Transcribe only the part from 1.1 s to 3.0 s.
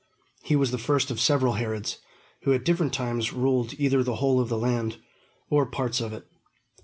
of several Herods, who at different